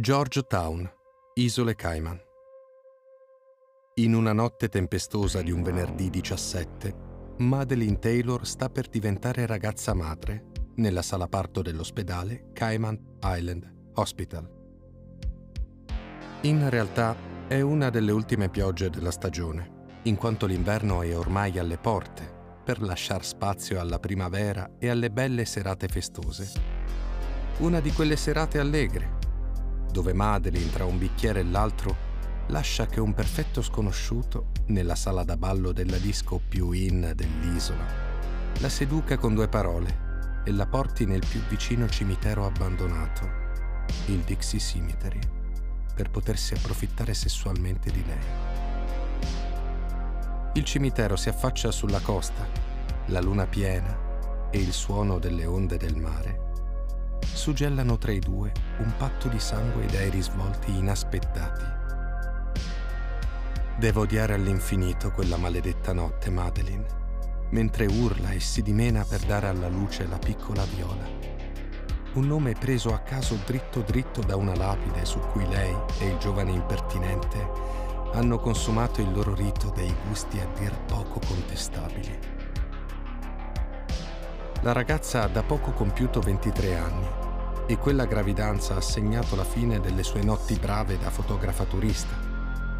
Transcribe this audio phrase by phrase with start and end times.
[0.00, 0.88] Georgetown,
[1.34, 2.20] Isole Cayman.
[3.94, 6.94] In una notte tempestosa di un venerdì 17,
[7.38, 14.48] Madeleine Taylor sta per diventare ragazza madre nella sala parto dell'ospedale Cayman Island Hospital.
[16.42, 17.16] In realtà
[17.48, 22.80] è una delle ultime piogge della stagione, in quanto l'inverno è ormai alle porte per
[22.82, 26.76] lasciar spazio alla primavera e alle belle serate festose.
[27.58, 29.17] Una di quelle serate allegre,
[29.98, 31.96] dove Madeline tra un bicchiere e l'altro
[32.50, 37.84] lascia che un perfetto sconosciuto, nella sala da ballo della disco più in dell'isola,
[38.60, 43.28] la seduca con due parole e la porti nel più vicino cimitero abbandonato,
[44.06, 45.18] il Dixie Cemetery,
[45.96, 48.26] per potersi approfittare sessualmente di lei.
[50.52, 52.46] Il cimitero si affaccia sulla costa,
[53.06, 56.46] la luna piena e il suono delle onde del mare
[57.48, 61.64] suggellano tra i due un patto di sangue dai risvolti inaspettati.
[63.78, 66.84] Devo odiare all'infinito quella maledetta notte, Madeline,
[67.52, 71.08] mentre urla e si dimena per dare alla luce la piccola viola.
[72.12, 76.18] Un nome preso a caso dritto dritto da una lapide su cui lei e il
[76.18, 77.48] giovane impertinente
[78.12, 82.18] hanno consumato il loro rito dei gusti a dir poco contestabili.
[84.60, 87.26] La ragazza ha da poco compiuto 23 anni
[87.68, 92.14] e quella gravidanza ha segnato la fine delle sue notti brave da fotografa turista,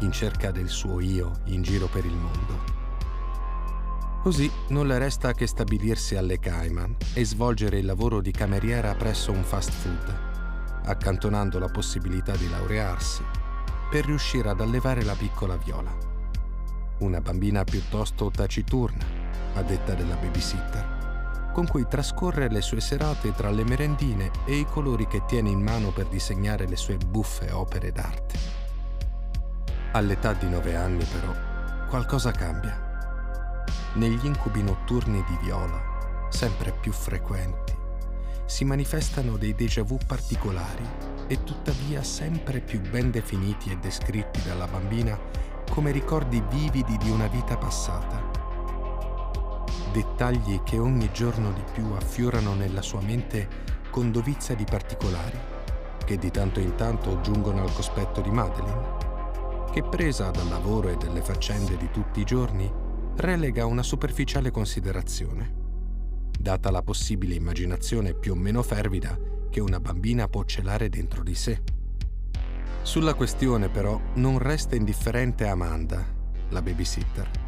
[0.00, 2.78] in cerca del suo io in giro per il mondo.
[4.22, 9.32] Così non le resta che stabilirsi alle Cayman e svolgere il lavoro di cameriera presso
[9.32, 10.18] un fast food,
[10.86, 13.22] accantonando la possibilità di laurearsi
[13.90, 15.94] per riuscire ad allevare la piccola Viola.
[17.00, 19.04] Una bambina piuttosto taciturna,
[19.54, 20.99] a detta della babysitter,
[21.52, 25.60] con cui trascorre le sue serate tra le merendine e i colori che tiene in
[25.60, 28.38] mano per disegnare le sue buffe opere d'arte.
[29.92, 31.32] All'età di nove anni, però,
[31.88, 32.88] qualcosa cambia.
[33.94, 37.76] Negli incubi notturni di Viola, sempre più frequenti,
[38.46, 40.86] si manifestano dei déjà vu particolari
[41.26, 45.18] e tuttavia sempre più ben definiti e descritti dalla bambina
[45.70, 48.29] come ricordi vividi di una vita passata.
[49.92, 53.48] Dettagli che ogni giorno di più affiorano nella sua mente
[53.90, 55.36] con dovizia di particolari,
[56.04, 60.96] che di tanto in tanto giungono al cospetto di Madeline, che presa dal lavoro e
[60.96, 62.72] dalle faccende di tutti i giorni,
[63.16, 65.54] relega una superficiale considerazione,
[66.38, 69.18] data la possibile immaginazione più o meno fervida
[69.50, 71.62] che una bambina può celare dentro di sé.
[72.82, 76.06] Sulla questione però non resta indifferente Amanda,
[76.50, 77.39] la babysitter.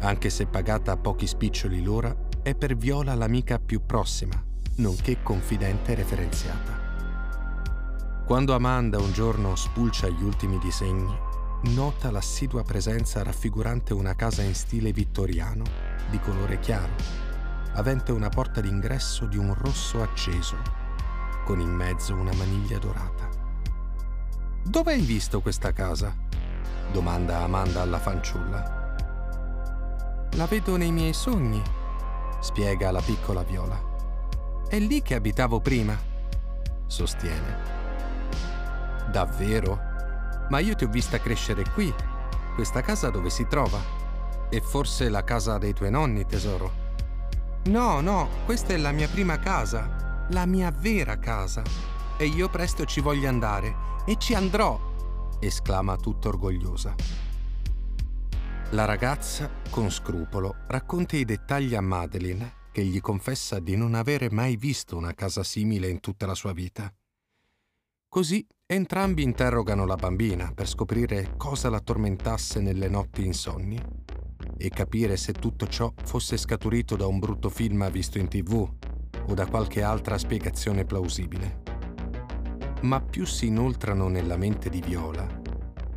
[0.00, 4.40] Anche se pagata a pochi spiccioli l'ora, è per Viola l'amica più prossima,
[4.76, 6.86] nonché confidente referenziata.
[8.24, 11.16] Quando Amanda un giorno spulcia gli ultimi disegni,
[11.74, 15.64] nota l'assidua presenza raffigurante una casa in stile vittoriano,
[16.10, 16.92] di colore chiaro,
[17.72, 20.56] avente una porta d'ingresso di un rosso acceso
[21.44, 23.28] con in mezzo una maniglia dorata.
[24.62, 26.14] Dove hai visto questa casa?
[26.92, 28.77] domanda Amanda alla fanciulla.
[30.38, 31.60] La vedo nei miei sogni,
[32.38, 33.76] spiega la piccola Viola.
[34.68, 35.98] È lì che abitavo prima,
[36.86, 37.56] sostiene.
[39.10, 39.80] Davvero?
[40.48, 41.92] Ma io ti ho vista crescere qui.
[42.54, 43.80] Questa casa dove si trova?
[44.48, 46.70] È forse la casa dei tuoi nonni, tesoro?
[47.64, 51.64] No, no, questa è la mia prima casa, la mia vera casa.
[52.16, 53.74] E io presto ci voglio andare
[54.06, 54.78] e ci andrò,
[55.40, 57.26] esclama tutta orgogliosa.
[58.72, 64.30] La ragazza, con scrupolo, racconta i dettagli a Madeline, che gli confessa di non avere
[64.30, 66.92] mai visto una casa simile in tutta la sua vita.
[68.06, 73.82] Così entrambi interrogano la bambina per scoprire cosa la tormentasse nelle notti insonni
[74.58, 78.70] e capire se tutto ciò fosse scaturito da un brutto film visto in tv
[79.28, 81.62] o da qualche altra spiegazione plausibile.
[82.82, 85.26] Ma più si inoltrano nella mente di Viola,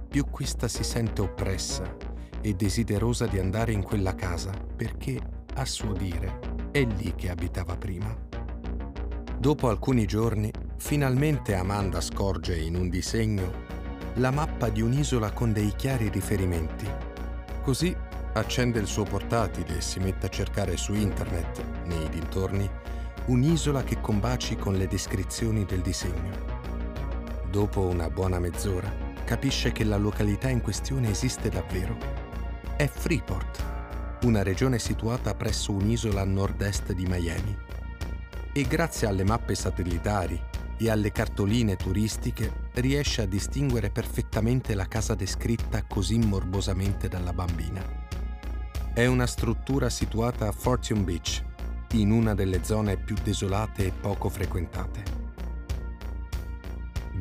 [0.07, 2.10] più questa si sente oppressa
[2.41, 5.19] e desiderosa di andare in quella casa perché,
[5.55, 6.39] a suo dire,
[6.71, 8.15] è lì che abitava prima.
[9.37, 13.69] Dopo alcuni giorni, finalmente Amanda scorge in un disegno
[14.15, 16.85] la mappa di un'isola con dei chiari riferimenti.
[17.63, 17.95] Così
[18.33, 22.69] accende il suo portatile e si mette a cercare su internet, nei dintorni,
[23.25, 26.59] un'isola che combaci con le descrizioni del disegno.
[27.49, 28.91] Dopo una buona mezz'ora,
[29.25, 32.20] capisce che la località in questione esiste davvero.
[32.81, 33.63] È Freeport,
[34.23, 37.55] una regione situata presso un'isola a nord-est di Miami.
[38.51, 40.41] E grazie alle mappe satellitari
[40.77, 47.85] e alle cartoline turistiche riesce a distinguere perfettamente la casa descritta così morbosamente dalla bambina.
[48.91, 51.43] È una struttura situata a Fortune Beach,
[51.91, 55.20] in una delle zone più desolate e poco frequentate.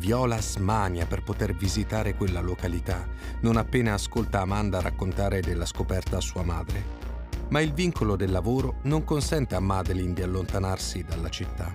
[0.01, 3.07] Viola smania per poter visitare quella località,
[3.43, 6.83] non appena ascolta Amanda raccontare della scoperta a sua madre.
[7.51, 11.71] Ma il vincolo del lavoro non consente a Madeline di allontanarsi dalla città.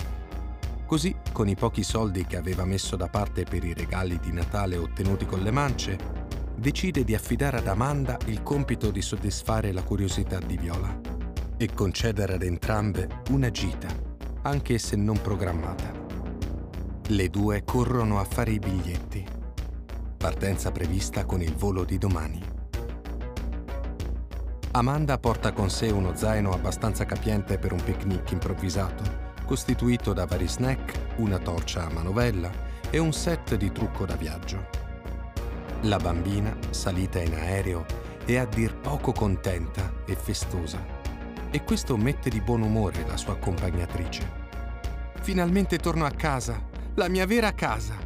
[0.88, 4.76] Così, con i pochi soldi che aveva messo da parte per i regali di Natale
[4.76, 5.96] ottenuti con le mance,
[6.56, 11.00] decide di affidare ad Amanda il compito di soddisfare la curiosità di Viola
[11.58, 13.88] e concedere ad entrambe una gita,
[14.42, 16.05] anche se non programmata.
[17.10, 19.24] Le due corrono a fare i biglietti.
[20.18, 22.42] Partenza prevista con il volo di domani.
[24.72, 29.04] Amanda porta con sé uno zaino abbastanza capiente per un picnic improvvisato,
[29.46, 32.50] costituito da vari snack, una torcia a manovella
[32.90, 34.66] e un set di trucco da viaggio.
[35.82, 37.86] La bambina, salita in aereo,
[38.26, 40.84] è a dir poco contenta e festosa.
[41.52, 44.44] E questo mette di buon umore la sua accompagnatrice.
[45.22, 47.98] Finalmente torno a casa, la mia vera casa!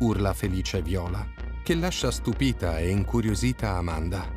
[0.00, 1.26] urla felice Viola,
[1.62, 4.28] che lascia stupita e incuriosita Amanda.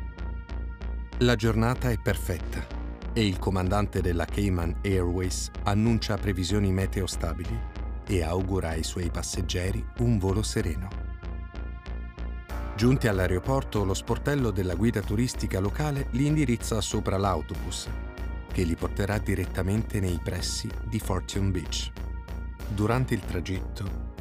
[1.18, 2.66] La giornata è perfetta
[3.12, 7.58] e il comandante della Cayman Airways annuncia previsioni meteo stabili
[8.06, 10.88] e augura ai suoi passeggeri un volo sereno.
[12.76, 17.88] Giunti all'aeroporto, lo sportello della guida turistica locale li indirizza sopra l'autobus,
[18.52, 21.92] che li porterà direttamente nei pressi di Fortune Beach.
[22.68, 24.14] Durante il tragitto,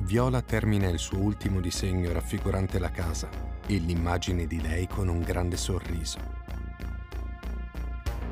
[0.00, 3.28] Viola termina il suo ultimo disegno raffigurante la casa
[3.66, 6.18] e l'immagine di lei con un grande sorriso.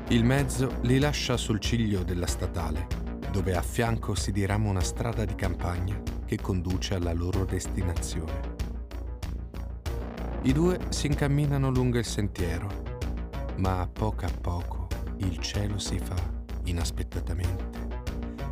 [0.09, 2.85] Il mezzo li lascia sul ciglio della statale,
[3.31, 8.59] dove a fianco si dirama una strada di campagna che conduce alla loro destinazione.
[10.41, 12.67] I due si incamminano lungo il sentiero,
[13.57, 16.15] ma a poco a poco il cielo si fa,
[16.65, 17.80] inaspettatamente,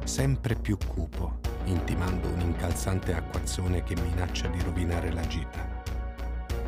[0.09, 5.83] sempre più cupo, intimando un'incalzante acquazzone che minaccia di rovinare la gita.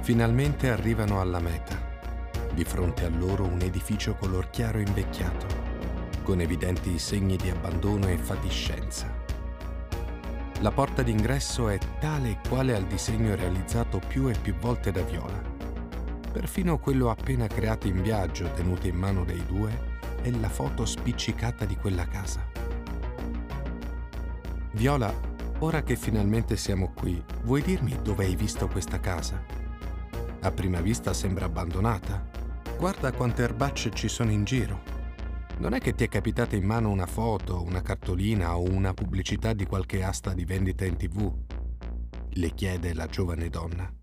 [0.02, 1.76] Finalmente arrivano alla meta.
[2.54, 5.48] Di fronte a loro un edificio color chiaro invecchiato,
[6.22, 9.12] con evidenti segni di abbandono e fatiscenza.
[10.60, 15.02] La porta d'ingresso è tale e quale al disegno realizzato più e più volte da
[15.02, 15.42] Viola.
[16.32, 21.66] Perfino quello appena creato in viaggio, tenuto in mano dai due, è la foto spiccicata
[21.66, 22.51] di quella casa.
[24.74, 25.14] Viola,
[25.60, 29.44] ora che finalmente siamo qui, vuoi dirmi dove hai visto questa casa?
[30.40, 32.30] A prima vista sembra abbandonata.
[32.78, 34.82] Guarda quante erbacce ci sono in giro.
[35.58, 39.52] Non è che ti è capitata in mano una foto, una cartolina o una pubblicità
[39.52, 41.32] di qualche asta di vendita in tv?
[42.30, 43.94] Le chiede la giovane donna.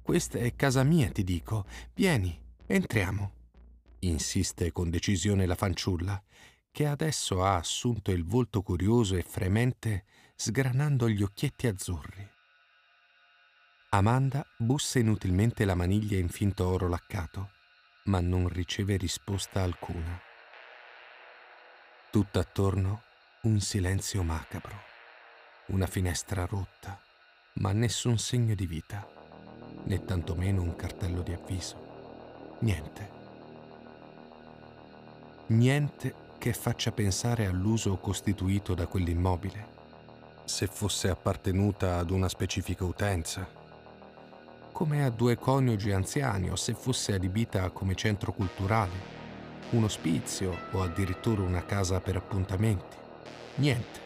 [0.00, 1.66] Questa è casa mia, ti dico.
[1.92, 3.32] Vieni, entriamo.
[3.98, 6.22] Insiste con decisione la fanciulla
[6.76, 12.28] che adesso ha assunto il volto curioso e fremente, sgranando gli occhietti azzurri.
[13.92, 17.52] Amanda bussa inutilmente la maniglia in finto oro laccato,
[18.04, 20.20] ma non riceve risposta alcuna.
[22.10, 23.04] Tutt'attorno
[23.44, 24.78] un silenzio macabro,
[25.68, 27.00] una finestra rotta,
[27.54, 29.08] ma nessun segno di vita,
[29.84, 32.58] né tantomeno un cartello di avviso.
[32.60, 33.10] Niente.
[35.46, 39.66] Niente che faccia pensare all'uso costituito da quell'immobile,
[40.44, 43.44] se fosse appartenuta ad una specifica utenza,
[44.70, 48.92] come a due coniugi anziani o se fosse adibita come centro culturale,
[49.70, 52.96] un ospizio o addirittura una casa per appuntamenti.
[53.56, 54.00] Niente.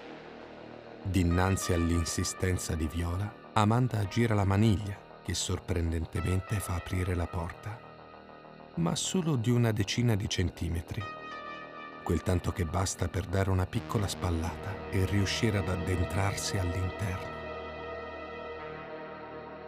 [1.02, 7.78] Dinanzi all'insistenza di Viola, Amanda gira la maniglia che sorprendentemente fa aprire la porta,
[8.76, 11.19] ma solo di una decina di centimetri
[12.02, 17.38] quel tanto che basta per dare una piccola spallata e riuscire ad addentrarsi all'interno.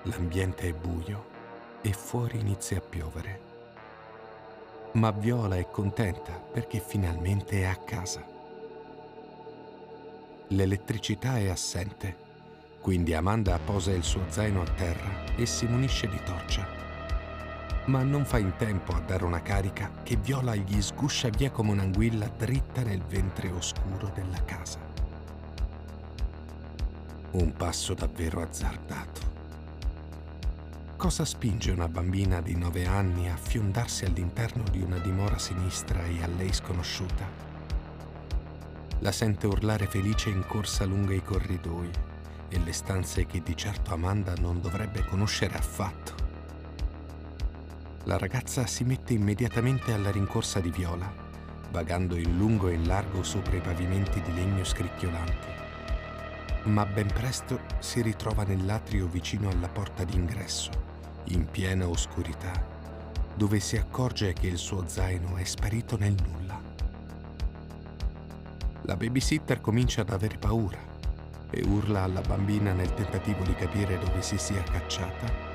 [0.03, 1.27] L'ambiente è buio
[1.81, 3.41] e fuori inizia a piovere.
[4.93, 8.25] Ma Viola è contenta perché finalmente è a casa.
[10.49, 12.17] L'elettricità è assente,
[12.81, 16.82] quindi Amanda posa il suo zaino a terra e si munisce di torcia
[17.87, 21.73] ma non fa in tempo a dare una carica che Viola gli sguscia via come
[21.73, 24.79] un'anguilla dritta nel ventre oscuro della casa.
[27.33, 29.31] Un passo davvero azzardato.
[30.97, 36.23] Cosa spinge una bambina di nove anni a fiondarsi all'interno di una dimora sinistra e
[36.23, 37.27] a lei sconosciuta?
[39.01, 41.91] La sente urlare felice in corsa lungo i corridoi
[42.49, 46.22] e le stanze che di certo Amanda non dovrebbe conoscere affatto.
[48.07, 51.09] La ragazza si mette immediatamente alla rincorsa di Viola,
[51.71, 55.47] vagando in lungo e in largo sopra i pavimenti di legno scricchiolanti.
[56.65, 60.71] Ma ben presto si ritrova nell'atrio vicino alla porta d'ingresso,
[61.27, 62.51] in piena oscurità,
[63.37, 66.61] dove si accorge che il suo zaino è sparito nel nulla.
[68.83, 70.79] La babysitter comincia ad avere paura
[71.51, 75.52] e urla alla bambina nel tentativo di capire dove si sia cacciata.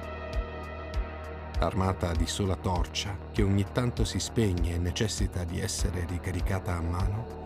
[1.60, 6.82] Armata di sola torcia, che ogni tanto si spegne e necessita di essere ricaricata a
[6.82, 7.46] mano,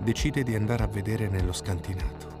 [0.00, 2.32] decide di andare a vedere nello scantinato.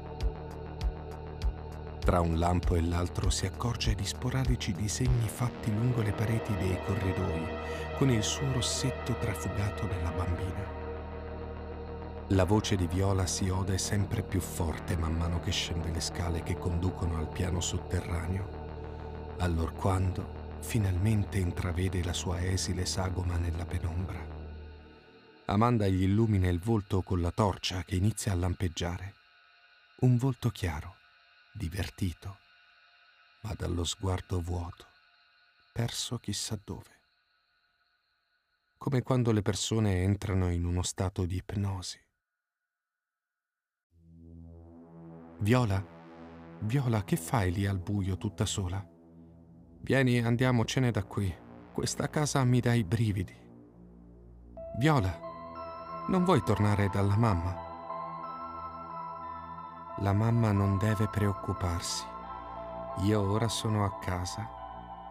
[2.00, 6.76] Tra un lampo e l'altro si accorge di sporadici disegni fatti lungo le pareti dei
[6.84, 7.46] corridoi,
[7.96, 10.82] con il suo rossetto trafugato della bambina.
[12.28, 16.42] La voce di Viola si ode sempre più forte man mano che scende le scale
[16.42, 18.48] che conducono al piano sotterraneo,
[19.38, 24.26] allorquando finalmente intravede la sua esile sagoma nella penombra.
[25.44, 29.14] Amanda gli illumina il volto con la torcia che inizia a lampeggiare.
[30.00, 30.96] Un volto chiaro,
[31.52, 32.38] divertito,
[33.42, 34.86] ma dallo sguardo vuoto,
[35.70, 36.90] perso chissà dove.
[38.78, 42.00] Come quando le persone entrano in uno stato di ipnosi
[45.40, 45.86] Viola?
[46.60, 48.93] Viola, che fai lì al buio tutta sola?
[49.84, 51.30] Vieni, andiamocene da qui.
[51.70, 53.36] Questa casa mi dà i brividi.
[54.78, 55.20] Viola,
[56.06, 57.54] non vuoi tornare dalla mamma?
[59.98, 62.02] La mamma non deve preoccuparsi.
[63.02, 64.48] Io ora sono a casa,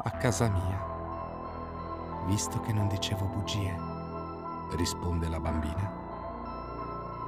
[0.02, 2.26] a casa mia.
[2.26, 3.78] Visto che non dicevo bugie,
[4.72, 5.92] risponde la bambina.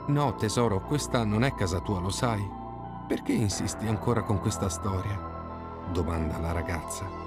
[0.08, 2.44] No, tesoro, questa non è casa tua, lo sai?
[3.08, 5.34] Perché insisti ancora con questa storia?
[5.92, 7.25] domanda la ragazza.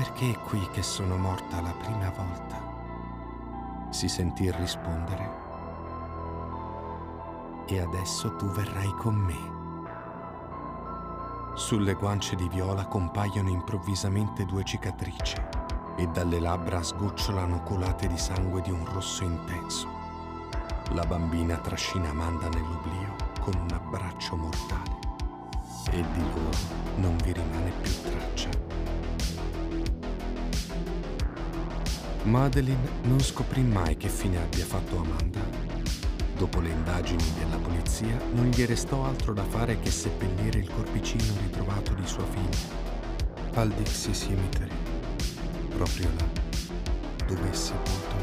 [0.00, 2.58] Perché è qui che sono morta la prima volta?
[3.90, 5.30] Si sentì rispondere.
[7.66, 9.58] E adesso tu verrai con me.
[11.54, 15.36] Sulle guance di Viola compaiono improvvisamente due cicatrici
[15.98, 19.86] e dalle labbra sgocciolano colate di sangue di un rosso intenso.
[20.92, 24.98] La bambina trascina Amanda nell'oblio con un abbraccio mortale
[25.90, 26.56] e di loro
[26.96, 28.79] non vi rimane più traccia.
[32.24, 35.40] Madeline non scoprì mai che fine abbia fatto Amanda.
[36.36, 41.32] Dopo le indagini della polizia non gli restò altro da fare che seppellire il corpicino
[41.40, 42.78] ritrovato di sua figlia
[43.54, 44.70] al Dixie Cemetery,
[45.70, 46.28] proprio là
[47.26, 48.19] dove è sepolto